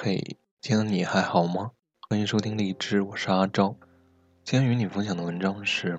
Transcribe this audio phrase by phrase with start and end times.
[0.00, 1.72] 嘿，今天你还好吗？
[2.08, 3.74] 欢迎收听荔枝，我是阿昭。
[4.44, 5.98] 今天与你分享的文章是：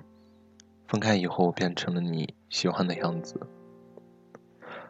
[0.88, 3.38] 分开以后变成了你喜欢的样子。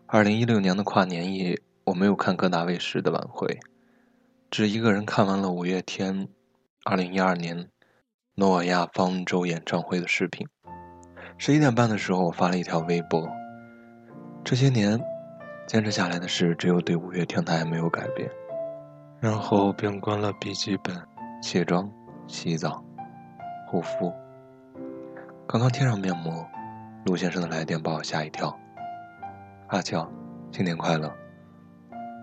[0.06, 3.59] 二零一六年的跨年夜，我没有看各大卫视的晚会，
[4.48, 6.29] 只一个人看完了五月天
[6.84, 7.68] 二零一二年
[8.36, 10.46] 诺亚方舟演唱会的视频。
[11.36, 13.29] 十一点半的时候，我发了一条微博：
[14.45, 15.00] 这些年
[15.66, 18.30] 坚持下来的事，只有对五月天的爱没有改变。
[19.20, 20.97] 然后便关了笔记本，
[21.42, 21.91] 卸妆、
[22.27, 22.83] 洗澡、
[23.69, 24.11] 护肤。
[25.47, 26.47] 刚刚贴上面膜，
[27.05, 28.59] 陆先生的来电把我吓一跳。
[29.66, 30.11] 阿乔，
[30.51, 31.12] 新年快乐！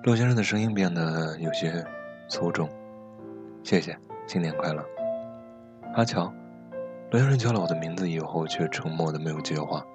[0.06, 1.86] 陆先生的声音变得有些
[2.28, 2.68] 粗重。
[3.64, 4.84] 谢谢，新年快乐。
[5.94, 6.34] 阿乔，
[7.12, 9.86] 陆先生叫了我的名字以后，却沉默的没有接话。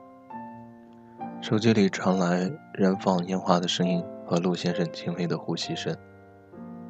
[1.40, 5.92] 手机里传来燃放烟花的声音和陆先生轻微的呼吸声。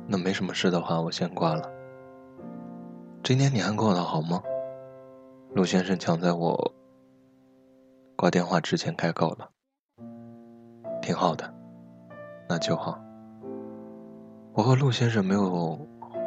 [0.07, 1.71] 那没什么事的话，我先挂了。
[3.23, 4.43] 今天你还过得好吗？
[5.55, 6.75] 陆先生抢在我
[8.17, 9.51] 挂电话之前开口了。
[11.01, 11.53] 挺好的，
[12.49, 12.99] 那就好。
[14.55, 15.79] 我和陆先生没有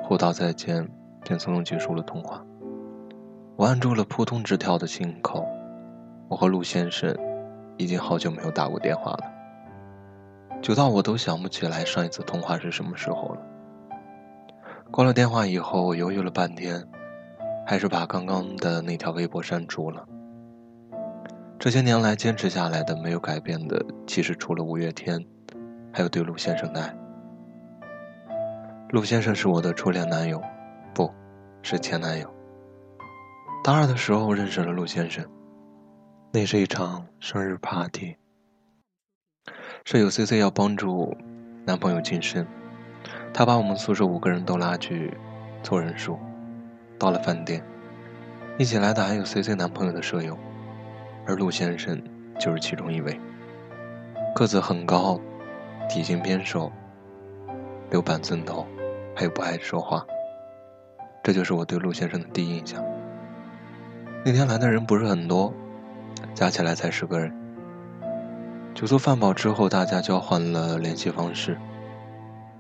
[0.04, 0.90] 互道再见，
[1.24, 2.44] 便匆匆结束了通话。
[3.56, 5.46] 我按住了扑通直跳的心口。
[6.28, 7.16] 我和陆先生
[7.78, 9.24] 已经好久没有打过电话了，
[10.62, 13.42] 久到我都想不起来上一次通话是什么时候了。
[14.96, 16.82] 挂了电话以后，我犹豫了半天，
[17.68, 20.08] 还是把刚刚的那条微博删除了。
[21.60, 25.22] 这些年来坚持下来的、没有改变的，其实除了五月天，
[25.92, 26.98] 还有对陆先生的爱。
[28.92, 30.42] 陆先生是我的初恋男友，
[30.94, 31.12] 不，
[31.62, 32.34] 是前男友。
[33.66, 35.26] 大二的时候认识了陆先生，
[36.32, 38.16] 那是一场生日 party，
[39.84, 41.14] 舍友 C C 要帮助
[41.66, 42.48] 男朋友晋升。
[43.38, 45.14] 他把我们宿舍五个人都拉去
[45.62, 46.18] 凑人数，
[46.98, 47.62] 到了饭店，
[48.58, 50.38] 一起来的还有 C C 男朋友的舍友，
[51.28, 52.02] 而陆先生
[52.40, 53.20] 就是其中一位。
[54.34, 55.20] 个子很高，
[55.90, 56.72] 体型偏瘦，
[57.92, 58.66] 留板寸头，
[59.14, 60.06] 还有不爱说话。
[61.22, 62.82] 这就是我对陆先生的第一印象。
[64.24, 65.54] 那天来的人不是很多，
[66.34, 67.36] 加起来才十个人。
[68.74, 71.58] 酒足饭饱之后，大家交换了联系方式。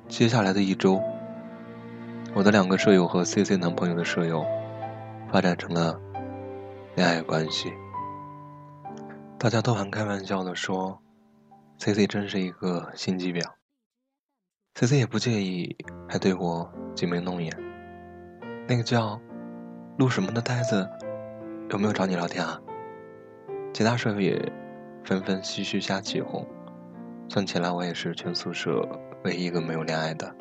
[0.07, 1.01] 接下来的一周，
[2.33, 4.45] 我的两个舍友和 C C 男朋友的舍友
[5.31, 5.99] 发展成了
[6.95, 7.73] 恋爱关系。
[9.37, 11.01] 大家都很开玩笑的说
[11.79, 13.43] ：“C C 真是一个心机婊。
[14.75, 15.75] ”C C 也不介意，
[16.07, 17.51] 还对我挤眉弄眼。
[18.67, 19.19] 那个叫
[19.97, 20.87] 陆什么的呆子，
[21.71, 22.61] 有没有找你聊天啊？
[23.73, 24.53] 其他舍友也
[25.03, 26.47] 纷纷嘘嘘瞎起哄。
[27.27, 28.87] 算起来，我也是全宿舍。
[29.25, 30.31] 唯一一个没有恋爱的。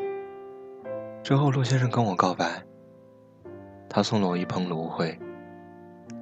[1.22, 2.62] 之后，陆先生跟我告白，
[3.89, 5.19] 他送了我一盆芦荟。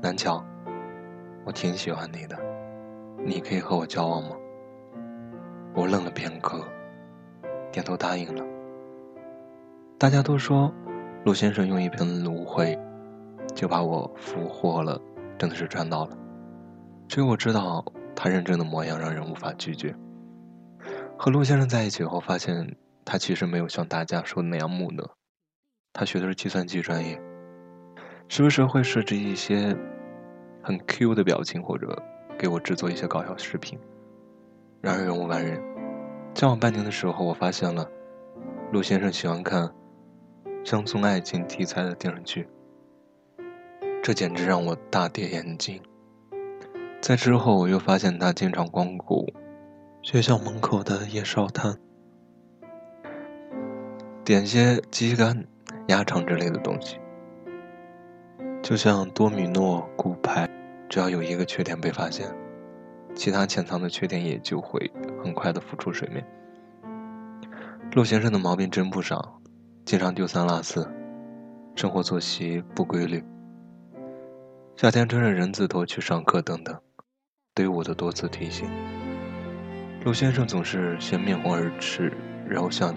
[0.00, 0.40] 南桥，
[1.44, 2.38] 我挺喜欢你的，
[3.24, 4.36] 你可以和我交往吗？
[5.74, 6.64] 我愣了片刻，
[7.72, 8.44] 点头答应了。
[9.98, 10.72] 大家都说，
[11.24, 12.78] 陆先生用一盆芦荟
[13.56, 15.00] 就把我俘获了，
[15.36, 16.16] 真的是赚到了。
[17.08, 17.84] 只有我知道，
[18.14, 19.92] 他认真的模样让人无法拒绝。
[21.24, 22.74] 和陆先生在一起后，发现
[23.04, 25.08] 他其实没有像大家说的那样木讷。
[25.92, 27.16] 他学的是计算机专业，
[28.26, 29.76] 时不时会设置一些
[30.64, 31.96] 很 Q 的表情，或者
[32.36, 33.78] 给我制作一些搞笑视频。
[34.80, 35.62] 然而人无完人，
[36.34, 37.88] 交往半年的时候，我发现了
[38.72, 39.72] 陆先生喜欢看
[40.64, 42.48] 乡村爱情题材的电视剧，
[44.02, 45.80] 这简直让我大跌眼镜。
[47.00, 49.32] 在之后，我又发现他经常光顾。
[50.02, 51.78] 学校门口的夜烧摊，
[54.24, 55.46] 点些鸡肝、
[55.86, 56.98] 鸭肠之类的东西，
[58.60, 60.50] 就像多米诺骨牌，
[60.88, 62.28] 只要有一个缺点被发现，
[63.14, 64.90] 其他潜藏的缺点也就会
[65.22, 66.26] 很快的浮出水面。
[67.93, 69.40] 陆先生的毛病真不少，
[69.84, 70.90] 经常丢三落四，
[71.76, 73.22] 生活作息不规律，
[74.75, 76.76] 夏天穿着人字拖去上课等等，
[77.54, 78.69] 对我的多次提醒。
[80.04, 82.12] 陆先生总是先面红耳赤，
[82.49, 82.93] 然后像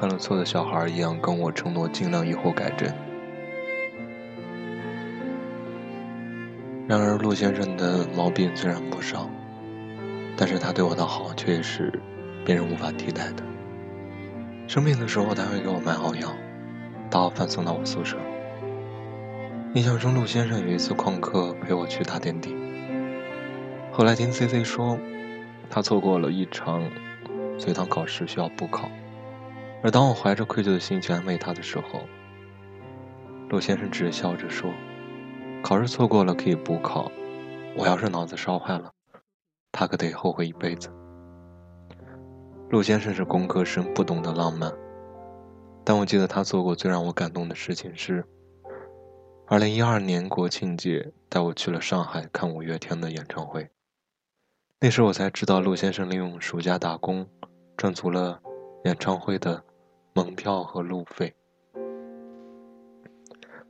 [0.00, 2.88] 犯了错的小孩一样跟我承诺尽量以后改正。
[6.88, 9.28] 然而，陆先生的毛病虽然不少，
[10.38, 11.92] 但是他对我的好却是
[12.46, 13.42] 别人无法替代的。
[14.66, 16.32] 生病的时候，他会给我买好药，
[17.10, 18.16] 打好饭送到我宿舍。
[19.74, 22.56] 印象中，陆先生有一次旷课陪我去打点滴，
[23.92, 24.98] 后来听 C C 说。
[25.70, 26.82] 他错过了一场
[27.56, 28.90] 随堂考试，需要补考。
[29.82, 32.00] 而当我怀着愧疚的心情安慰他的时候，
[33.48, 34.70] 陆先生只是笑着说
[35.62, 37.10] ：“考试错过了可以补考，
[37.76, 38.92] 我要是脑子烧坏了，
[39.72, 40.90] 他可得后悔一辈子。”
[42.68, 44.72] 陆先生是工科生，不懂得浪漫，
[45.84, 48.24] 但我记得他做过最让我感动的事情是，
[49.46, 53.70] 二零一二年国庆节带我去了上海看五月天的演唱会。
[54.82, 57.28] 那时我才知道，陆先生利用暑假打工，
[57.76, 58.40] 赚足了
[58.86, 59.62] 演唱会的
[60.14, 61.34] 门票和路费。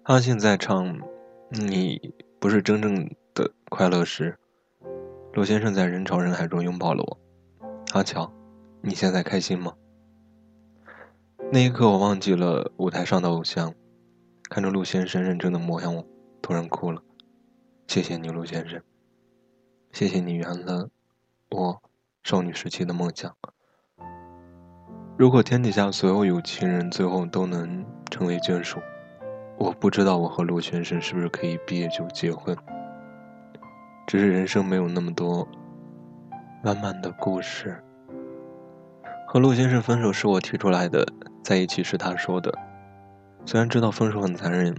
[0.05, 0.97] 阿信在唱
[1.51, 4.39] 《你不是真正的快乐》时，
[5.33, 7.19] 陆先生在人潮人海中拥抱了我。
[7.93, 8.33] 阿乔。
[8.81, 9.75] 你现在开心吗？
[11.51, 13.75] 那一刻，我忘记了舞台上的偶像，
[14.49, 16.07] 看着陆先生认真的模样，我
[16.41, 17.03] 突然哭了。
[17.89, 18.81] 谢谢你，陆先生。
[19.93, 20.89] 谢谢你圆了
[21.51, 21.83] 我
[22.23, 23.35] 少女时期的梦想。
[25.19, 28.79] 如果天底下所有有情人最后都能成为眷属，
[29.59, 32.57] 我不知道我和陆先生是不是可以毕业就结婚。
[34.07, 35.47] 只是人生没有那么多
[36.63, 37.83] 浪漫的故事。
[39.27, 41.07] 和陆先生分手是我提出来的，
[41.43, 42.57] 在一起是他说的。
[43.45, 44.75] 虽然知道分手很残忍，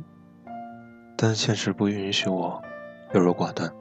[1.17, 2.61] 但现实不允许我
[3.13, 3.71] 优柔寡断。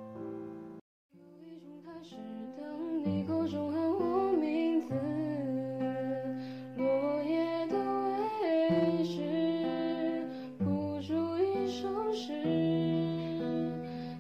[12.21, 12.35] 是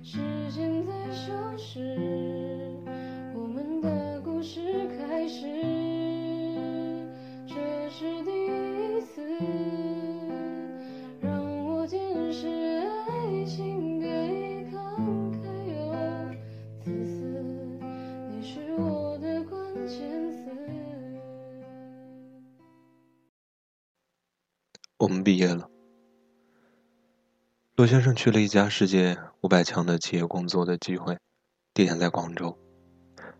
[0.02, 0.17] 时
[0.50, 1.79] 间在消失，
[3.35, 5.47] 我们的故事开始。
[7.47, 9.23] 这是第一次
[11.20, 14.97] 让我见识爱情可以慷
[15.35, 15.93] 慨又
[16.81, 17.44] 自私，
[18.31, 20.49] 你是我的关键词。
[24.97, 25.69] 我们毕业了。
[27.81, 31.17] 陆先生去了一家世界五百强的企业工作的机会，
[31.73, 32.59] 地点在广州，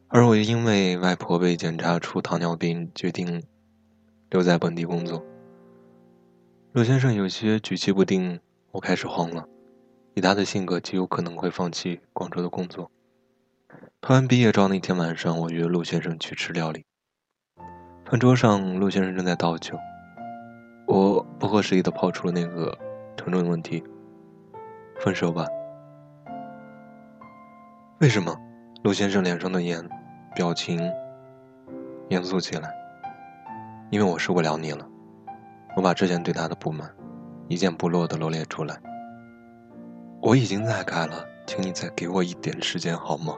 [0.09, 3.43] 而我因为外婆被检查出糖尿病，决定
[4.31, 5.23] 留在本地工作。
[6.73, 8.41] 陆先生有些举棋不定，
[8.71, 9.47] 我开始慌了。
[10.15, 12.91] 以他的性格，极有可能会放弃广州的工作。
[14.01, 16.87] 拍完毕业照那天晚上，我约陆先生去吃料理。
[18.07, 19.77] 饭桌上，陆先生正在倒酒。
[20.87, 22.79] 我不合时宜的抛出了那个
[23.19, 23.85] 沉重的问题
[25.01, 25.47] ：“分手吧？”
[28.01, 28.35] 为什么？
[28.83, 29.87] 陆先生脸上的眼
[30.35, 30.81] 表情
[32.09, 32.71] 严肃起来。
[33.91, 34.87] 因为我受不了你了。
[35.77, 36.89] 我把之前对他的不满
[37.49, 38.77] 一件不落的罗列出来。
[40.23, 43.37] 我已经在改了，请你再给我一点时间好吗？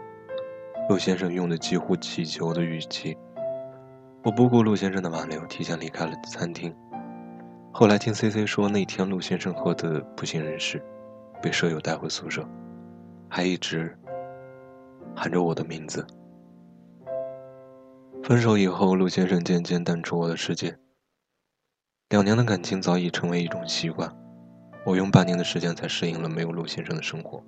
[0.88, 3.16] 陆先生用的几乎乞求的语气。
[4.22, 6.74] 我不顾陆先生的挽留，提前离开了餐厅。
[7.72, 10.82] 后来听 C C 说，那天陆先生喝得不省人事，
[11.42, 12.48] 被舍友带回宿舍，
[13.28, 13.98] 还一直
[15.14, 16.06] 喊着我的名字。
[18.22, 20.78] 分手以后，陆先生渐渐淡出我的世界。
[22.10, 24.10] 两年的感情早已成为一种习惯，
[24.86, 27.42] 我用半年的时间才适应了没有陆先生的生活。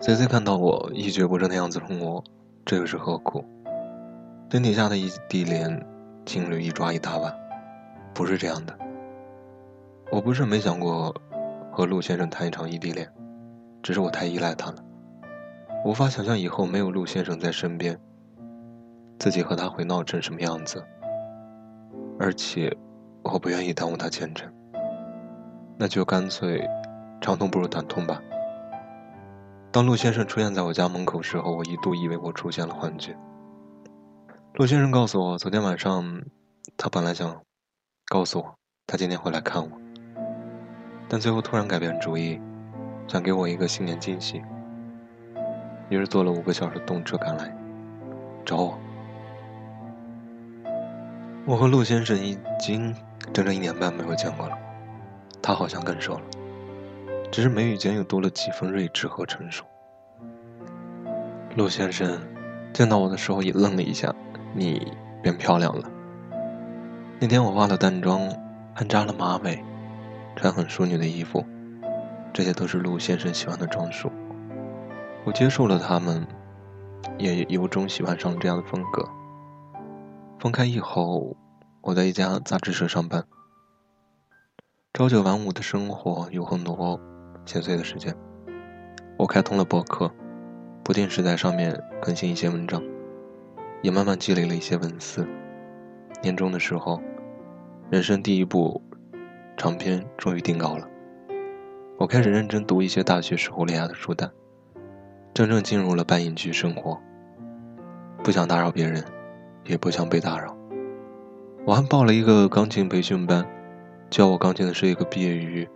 [0.00, 2.24] C C 看到我一蹶不振的样子，问我
[2.66, 3.44] 这又是何苦？
[4.50, 5.86] 天底下的异地恋。
[6.24, 7.34] 情侣一抓一大把，
[8.14, 8.78] 不是这样的。
[10.12, 11.14] 我不是没想过
[11.72, 13.10] 和陆先生谈一场异地恋，
[13.82, 14.76] 只是我太依赖他了，
[15.86, 17.98] 无法想象以后没有陆先生在身边，
[19.18, 20.84] 自己和他会闹成什么样子。
[22.20, 22.76] 而且，
[23.22, 24.52] 我不愿意耽误他前程，
[25.78, 26.62] 那就干脆
[27.18, 28.20] 长痛不如短痛吧。
[29.70, 33.16] 当陆先生出现在我家门口时候，我一度以为我出现了幻觉。
[34.56, 36.22] 陆先生告诉我，昨天晚上
[36.76, 37.40] 他本来想
[38.10, 38.54] 告诉我
[38.86, 39.70] 他今天会来看我，
[41.12, 42.40] 但最后突然改变主意，
[43.06, 44.40] 想给我一个新年惊喜，
[45.90, 47.54] 于是坐了五个小时动车赶来
[48.46, 48.78] 找我。
[51.44, 52.96] 我和陆先生已经
[53.30, 54.56] 整整一年半没有见过了，
[55.42, 56.22] 他好像更瘦了，
[57.30, 59.66] 只是眉宇间又多了几分睿智和成熟。
[61.56, 62.18] 陆先生
[62.72, 64.10] 见到我的时候也愣了一下。
[64.54, 64.90] 你
[65.22, 65.90] 变漂亮了。
[67.20, 68.30] 那天我化了淡妆，
[68.72, 69.62] 还扎了马尾，
[70.36, 71.44] 穿很淑女的衣服，
[72.32, 74.10] 这些都是陆先生喜欢的装束。
[75.24, 76.26] 我接受了他们，
[77.18, 79.08] 也由衷喜欢上了这样的风格。
[80.38, 81.36] 分开以后，
[81.80, 83.24] 我在一家杂志社上班，
[84.92, 87.00] 朝九晚五的生活有很多
[87.44, 88.14] 闲碎的时间。
[89.16, 90.10] 我开通了博客，
[90.82, 92.82] 不定时在上面更新一些文章。
[93.82, 95.26] 也慢慢积累了一些文字，
[96.22, 97.00] 年终的时候，
[97.90, 98.80] 人生第一部
[99.56, 100.88] 长篇终于定稿了。
[101.98, 104.30] 我开始认真读一些大学时候恋爱的书单，
[105.32, 106.98] 真正进入了半隐居生活。
[108.24, 109.04] 不想打扰别人，
[109.64, 110.56] 也不想被打扰。
[111.64, 113.46] 我还报了一个钢琴培训班，
[114.10, 115.68] 教我钢琴的是一个毕业于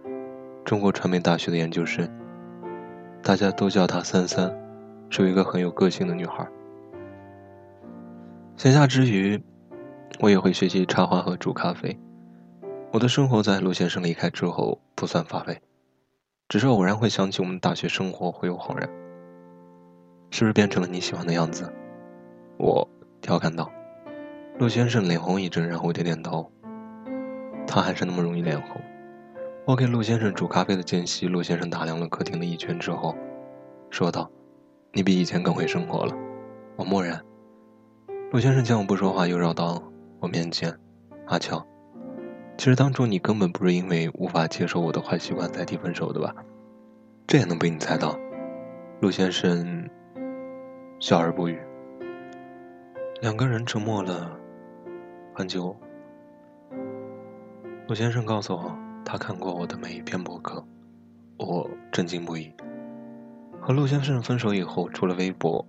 [0.64, 2.08] 中国传媒大学的研究生，
[3.22, 4.52] 大家都叫她三三，
[5.10, 6.46] 是一个很有个性的女孩。
[8.56, 9.40] 闲暇之余，
[10.18, 11.96] 我也会学习插花和煮咖啡。
[12.92, 15.60] 我的生活在陆先生离开之后不算乏味，
[16.48, 18.88] 只是偶然会想起我们大学生活，会有恍然：
[20.30, 21.70] 是不是变成了你喜欢的样子？
[22.58, 22.88] 我
[23.20, 23.70] 调侃道。
[24.58, 26.50] 陆先生脸红一阵，然后点点头。
[27.66, 28.80] 他还是那么容易脸红。
[29.66, 33.14] 我给陆先生煮咖啡的间隙，陆先生打量了客厅的一圈之后，
[33.90, 34.30] 说道
[34.94, 36.14] ：“你比以前更会生活了。”
[36.76, 37.20] 我默然。
[38.30, 39.82] 陆先生见我不说话，又绕到
[40.20, 40.74] 我面前
[41.26, 41.62] ：“阿乔，
[42.56, 46.34] 其实当初你根本不是因为无法接受我的坏习惯才提分手的吧？
[47.26, 48.18] 这也能被你猜到？”
[49.00, 49.88] 陆先生
[50.98, 51.58] 笑而不语。
[53.20, 54.36] 两个人沉默了
[55.34, 55.76] 很久。
[57.88, 60.64] 陆先生告诉我，他看过我的每一篇博客，
[61.38, 62.52] 我震惊不已。
[63.60, 65.64] 和陆先生分手以后，除了微博，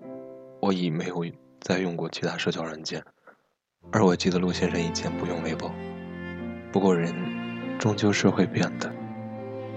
[0.62, 1.26] 我已没有。
[1.60, 3.04] 再用过其他社交软件，
[3.92, 5.70] 而我记得陆先生以前不用微博。
[6.72, 7.14] 不过人
[7.80, 8.92] 终究是会变的。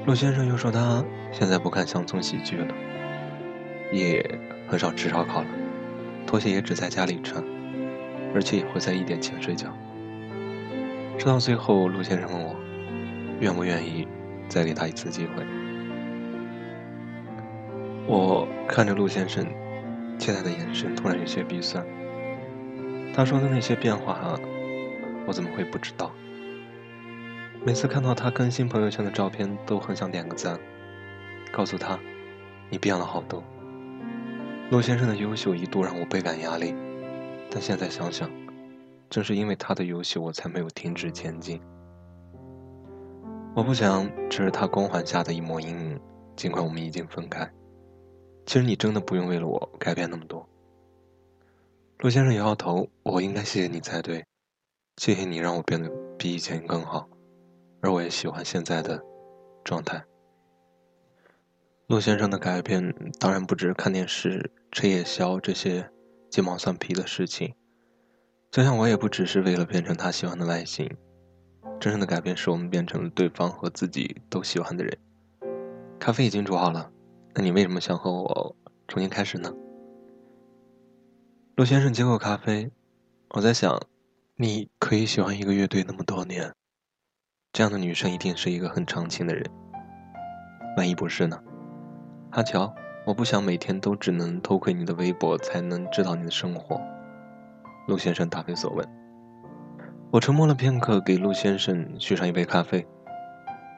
[0.06, 2.74] 陆先生又说他现在不看乡村喜剧了，
[3.92, 5.48] 也很少吃烧烤了，
[6.26, 7.42] 拖鞋也只在家里穿，
[8.34, 9.68] 而且也会在一点前睡觉。
[11.18, 12.56] 直到最后，陆先生问我，
[13.40, 14.06] 愿不愿意
[14.48, 15.44] 再给他一次机会。
[18.06, 19.46] 我看着陆先生。
[20.18, 21.82] 期待的眼神突然有些鼻酸。
[23.14, 24.38] 他说的那些变化，
[25.26, 26.12] 我怎么会不知道？
[27.62, 30.58] 每次看到他更新朋友圈的照片，都很想点个赞，
[31.52, 31.98] 告诉他
[32.70, 33.44] ：“你变了好多。”
[34.70, 36.74] 陆先生的优秀一度让我倍感压力，
[37.50, 38.30] 但现在想想，
[39.10, 41.60] 正是因为他的优秀，我才没有停止前进。
[43.54, 46.00] 我不想只是他光环下的一抹阴影，
[46.36, 47.50] 尽管我们已经分开。
[48.46, 50.48] 其实你真的不用为了我改变那么多。
[51.98, 54.24] 陆先生摇摇头，我应该谢谢你才对，
[54.96, 57.08] 谢谢你让我变得比以前更好，
[57.80, 59.02] 而我也喜欢现在的
[59.64, 60.04] 状态。
[61.86, 65.90] 陆先生的改变当然不止看电视、吃夜宵这些
[66.30, 67.54] 鸡毛蒜皮的事情，
[68.50, 70.88] 就像我也不只是为了变成他喜欢的外形，
[71.80, 74.98] 真正的改变是我们变成了对方和自己都喜欢的人。
[75.98, 76.92] 咖啡已经煮好了。
[77.34, 78.56] 那你为什么想和我
[78.88, 79.52] 重新开始呢？
[81.56, 82.70] 陆先生接过咖啡，
[83.30, 83.80] 我在想，
[84.36, 86.54] 你可以喜欢一个乐队那么多年，
[87.52, 89.44] 这样的女生一定是一个很长情的人。
[90.76, 91.36] 万一不是呢？
[92.30, 92.72] 阿乔，
[93.04, 96.80] 我不想每天都只能偷窥你的微博才能知道你的生活。
[97.88, 98.88] 陆先生答非所问。
[100.12, 102.86] 我沉默了片刻，给陆先生续上一杯咖啡。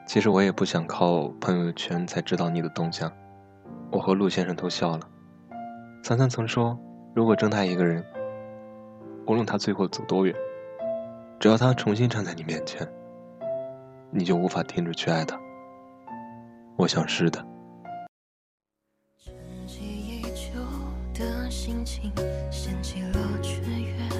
[0.05, 3.11] 其实我也不想靠朋友圈才知道你的动向。
[3.91, 4.99] 我和陆先生都笑了。
[6.03, 6.77] 三三曾说
[7.15, 8.05] ：“如果真爱一个人，
[9.25, 10.35] 无论他最后走多远，
[11.39, 12.87] 只要他重新站在你面前，
[14.13, 15.39] 你就无法停止去爱他。”
[16.77, 17.43] 我想是的。
[19.25, 20.55] 过往全
[21.23, 21.81] 都视而
[22.61, 24.12] 不见，只因。